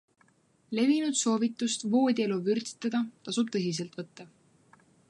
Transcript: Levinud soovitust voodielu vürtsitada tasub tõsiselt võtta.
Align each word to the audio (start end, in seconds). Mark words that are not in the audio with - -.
Levinud 0.77 1.19
soovitust 1.19 1.85
voodielu 1.97 2.41
vürtsitada 2.49 3.05
tasub 3.29 3.55
tõsiselt 3.59 4.03
võtta. 4.03 4.31